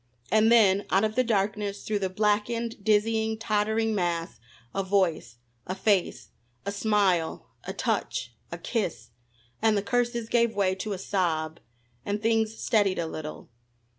[0.31, 4.39] And then, out of the darkness, through the blackened, dizzying, tottering mass
[4.73, 5.35] a voice,
[5.67, 6.29] a face,
[6.65, 9.11] a smile, a touch, a kiss,
[9.61, 11.59] and the curses gave way to a sob
[12.03, 13.49] and things steadied a little.